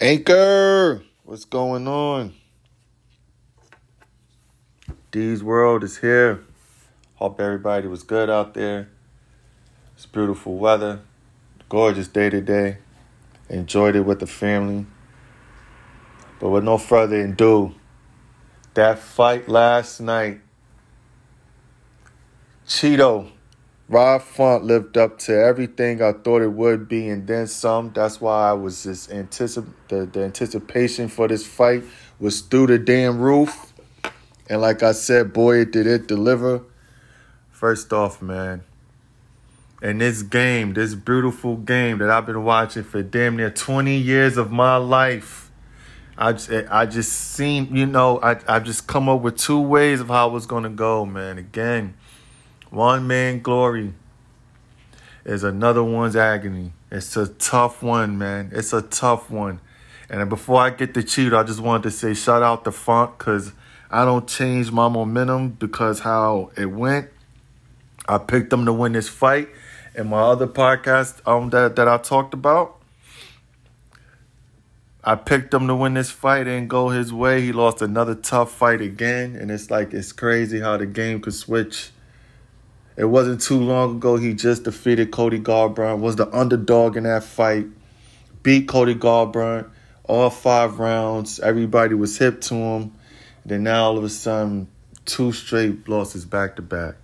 [0.00, 2.34] Anchor, what's going on?
[5.12, 6.42] D's World is here.
[7.14, 8.88] Hope everybody was good out there.
[9.94, 11.02] It's beautiful weather,
[11.68, 12.78] gorgeous day today.
[13.48, 14.84] Enjoyed it with the family.
[16.40, 17.76] But with no further ado,
[18.74, 20.40] that fight last night,
[22.66, 23.30] Chito
[23.88, 27.92] Rob Font lived up to everything I thought it would be, and then some.
[27.92, 31.84] That's why I was just anticip the, the anticipation for this fight
[32.18, 33.72] was through the damn roof.
[34.48, 36.62] And like I said, boy, did it deliver.
[37.50, 38.62] First off, man,
[39.82, 44.38] in this game, this beautiful game that I've been watching for damn near 20 years
[44.38, 45.50] of my life,
[46.16, 50.00] I just, I just seen, you know, I, I just come up with two ways
[50.00, 51.38] of how it was going to go, man.
[51.38, 51.94] Again,
[52.74, 53.94] one man glory
[55.24, 56.72] is another one's agony.
[56.90, 58.50] It's a tough one, man.
[58.52, 59.60] It's a tough one.
[60.10, 63.16] And before I get to cheat, I just wanted to say shout out to Font
[63.16, 63.52] because
[63.90, 67.10] I don't change my momentum because how it went.
[68.06, 69.48] I picked him to win this fight.
[69.94, 72.80] And my other podcast um that, that I talked about,
[75.02, 77.40] I picked him to win this fight and go his way.
[77.40, 79.36] He lost another tough fight again.
[79.36, 81.92] And it's like it's crazy how the game could switch
[82.96, 87.24] it wasn't too long ago he just defeated Cody Garbrandt, was the underdog in that
[87.24, 87.66] fight,
[88.42, 89.70] beat Cody Garbrandt
[90.04, 91.40] all five rounds.
[91.40, 92.92] Everybody was hip to him.
[93.44, 94.68] Then now all of a sudden,
[95.04, 96.94] two straight losses back to back.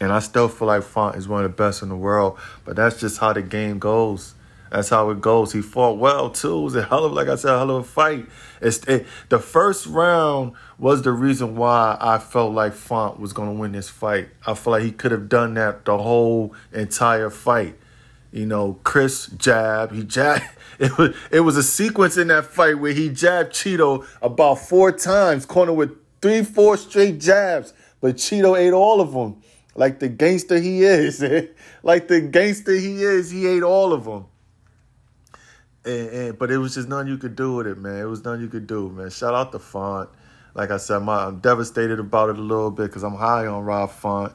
[0.00, 2.76] And I still feel like Font is one of the best in the world, but
[2.76, 4.34] that's just how the game goes.
[4.70, 5.52] That's how it goes.
[5.52, 6.58] He fought well too.
[6.58, 8.26] It was a hell of, like I said, a hell of a fight.
[8.60, 13.40] It's it, the first round was the reason why I felt like Font was to
[13.40, 14.28] win this fight.
[14.46, 17.76] I feel like he could have done that the whole entire fight.
[18.32, 20.42] You know, Chris jab, he jab.
[20.78, 24.90] It was it was a sequence in that fight where he jabbed Chito about four
[24.92, 25.90] times, corner with
[26.22, 29.42] three, four straight jabs, but Chito ate all of them.
[29.74, 31.22] Like the gangster he is,
[31.82, 34.24] like the gangster he is, he ate all of them.
[35.84, 37.98] And, and, but it was just nothing you could do with it, man.
[37.98, 39.10] It was nothing you could do, man.
[39.10, 40.10] Shout out to Font.
[40.54, 43.64] Like I said, my, I'm devastated about it a little bit because I'm high on
[43.64, 44.32] Rob Font.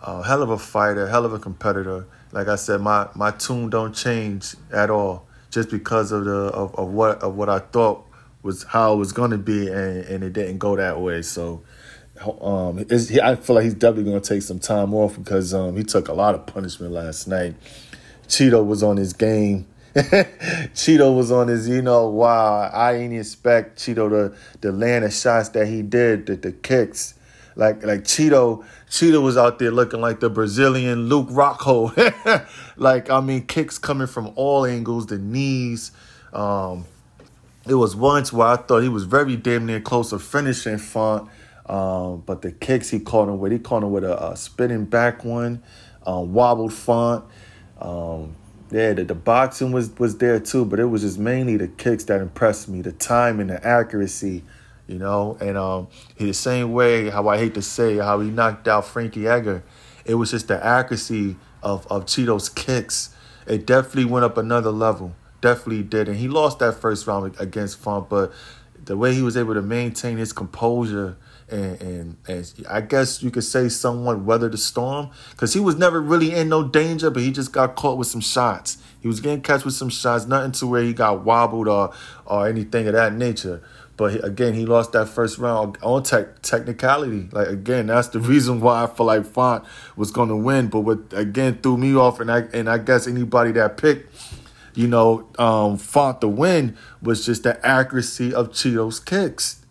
[0.00, 2.06] Uh, hell of a fighter, hell of a competitor.
[2.32, 6.74] Like I said, my my tune don't change at all just because of the of,
[6.74, 8.04] of what of what I thought
[8.42, 11.22] was how it was gonna be, and, and it didn't go that way.
[11.22, 11.62] So.
[12.40, 15.82] Um, I feel like he's definitely going to take some time off because um, he
[15.82, 17.56] took a lot of punishment last night.
[18.26, 19.66] Chito was on his game
[20.74, 25.10] Chito was on his, you know, wow, I didn't expect Chito to, to land the
[25.10, 27.14] shots that he did, the, the kicks.
[27.54, 31.96] Like like Cheeto, Chito was out there looking like the Brazilian Luke Rockhold.
[32.76, 35.92] like, I mean, kicks coming from all angles, the knees.
[36.34, 36.84] Um,
[37.66, 41.30] it was once where I thought he was very damn near close to finishing Font.
[41.64, 44.84] Um, but the kicks he caught him with, he caught him with a, a spinning
[44.84, 45.62] back one,
[46.06, 47.24] um, wobbled Font.
[47.80, 48.36] Um,
[48.70, 52.04] yeah, the, the boxing was was there too, but it was just mainly the kicks
[52.04, 54.42] that impressed me, the time and the accuracy,
[54.86, 55.36] you know.
[55.40, 58.86] And um, he the same way how I hate to say how he knocked out
[58.86, 59.62] Frankie Edgar,
[60.04, 63.14] it was just the accuracy of of Chito's kicks.
[63.46, 65.14] It definitely went up another level.
[65.40, 68.32] Definitely did, and he lost that first round against Font, but
[68.86, 71.16] the way he was able to maintain his composure
[71.48, 75.76] and, and, and I guess you could say someone weather the storm because he was
[75.76, 78.78] never really in no danger, but he just got caught with some shots.
[79.00, 81.92] He was getting catch with some shots, nothing to where he got wobbled or
[82.24, 83.62] or anything of that nature.
[83.96, 87.28] But he, again, he lost that first round on tech, technicality.
[87.30, 89.64] Like again, that's the reason why I feel like Font
[89.94, 90.66] was going to win.
[90.66, 94.12] But what again threw me off, and I and I guess anybody that picked,
[94.76, 99.64] you know, um, Font to win was just the accuracy of Chito's kicks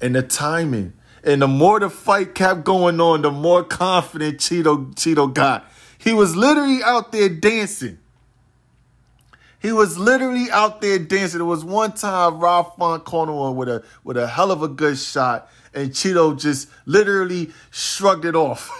[0.00, 0.92] and the timing.
[1.22, 5.64] And the more the fight kept going on, the more confident Chito Chito got.
[5.96, 7.98] He was literally out there dancing.
[9.62, 11.38] He was literally out there dancing.
[11.38, 14.68] There was one time Rob Font corner on with a with a hell of a
[14.68, 18.70] good shot, and Chito just literally shrugged it off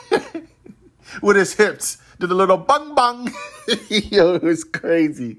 [1.23, 1.99] with his hips.
[2.19, 3.29] Did a little bang bang.
[3.89, 5.39] Yo, it was crazy.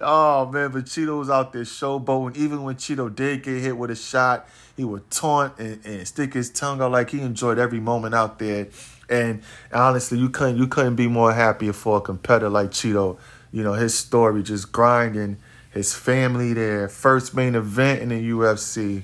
[0.00, 2.36] Oh man, but Chito was out there showboating.
[2.36, 6.34] Even when Chito did get hit with a shot, he would taunt and, and stick
[6.34, 8.68] his tongue out like he enjoyed every moment out there.
[9.08, 13.18] And honestly, you couldn't you couldn't be more happier for a competitor like Chito.
[13.52, 15.38] You know, his story just grinding,
[15.70, 19.02] his family there, first main event in the UFC,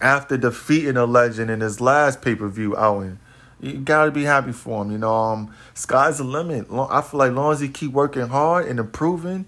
[0.00, 3.18] after defeating a legend in his last pay-per-view outing.
[3.60, 4.92] You gotta be happy for him.
[4.92, 6.66] You know, um, sky's the limit.
[6.70, 9.46] I feel like long as he keep working hard and improving,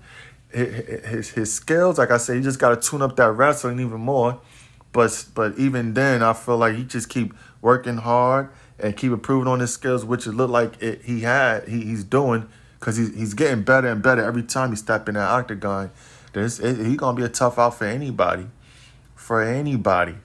[0.53, 4.01] his his skills, like I said, he just got to tune up that wrestling even
[4.01, 4.41] more.
[4.93, 9.47] But but even then, I feel like he just keep working hard and keep improving
[9.47, 12.49] on his skills, which it looked like it, he had he, he's doing
[12.79, 15.91] because he's he's getting better and better every time he step in that octagon.
[16.33, 18.49] This he gonna be a tough out for anybody,
[19.15, 20.17] for anybody.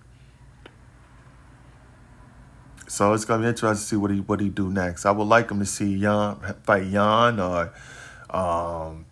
[2.87, 5.05] So it's gonna be interesting to see what he what he do next.
[5.05, 7.73] I would like him to see Yan fight Yan or
[8.29, 9.05] um,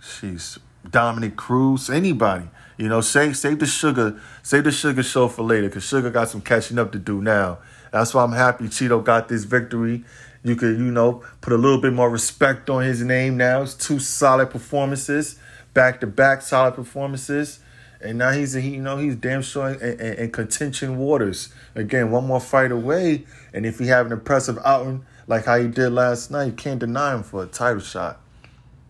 [0.00, 0.58] she's
[0.88, 2.48] Dominick Cruz, anybody.
[2.76, 6.28] You know, save save the sugar, save the sugar show for later, cause Sugar got
[6.28, 7.58] some catching up to do now.
[7.92, 10.04] That's why I'm happy Chito got this victory.
[10.42, 13.62] You could, you know, put a little bit more respect on his name now.
[13.62, 15.38] It's two solid performances,
[15.72, 17.60] back to back solid performances.
[18.02, 21.52] And now he's, he, you know, he's damn sure in, in, in, contention waters.
[21.74, 23.24] Again, one more fight away.
[23.52, 26.80] And if he have an impressive outing like how he did last night, you can't
[26.80, 28.20] deny him for a title shot.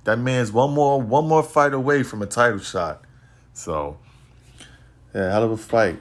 [0.04, 3.04] That man's one more one more fight away from a title shot.
[3.52, 3.98] So,
[5.14, 6.00] yeah, hell of a fight.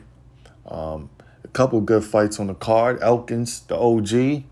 [0.65, 1.09] Um,
[1.43, 2.99] a couple good fights on the card.
[3.01, 4.43] Elkins, the OG.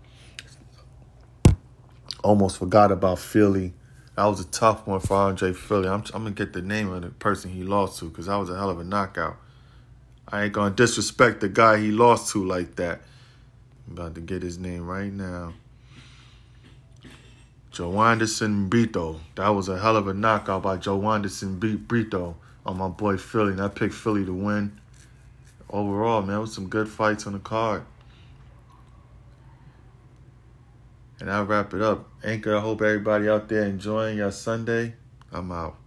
[2.22, 3.72] Almost forgot about Fili.
[4.16, 5.88] That was a tough one for Andre Fili.
[5.88, 8.50] I'm, I'm gonna get the name of the person he lost to because that was
[8.50, 9.36] a hell of a knockout.
[10.28, 13.00] I ain't gonna disrespect the guy he lost to like that.
[13.86, 15.54] I'm about to get his name right now.
[17.72, 19.20] Joanderson Brito.
[19.36, 22.36] That was a hell of a knockout by Joanderson Brito
[22.66, 23.52] on my boy Fili.
[23.52, 24.78] And I picked Fili to win.
[25.70, 27.84] Overall, man, with some good fights on the card.
[31.20, 32.08] And I'll wrap it up.
[32.24, 34.94] Anchor, I hope everybody out there enjoying your Sunday.
[35.30, 35.79] I'm out.